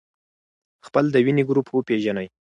خپل 0.87 1.05
د 1.11 1.15
وینې 1.25 1.43
ګروپ 1.49 1.67
وپېژنئ. 1.71 2.27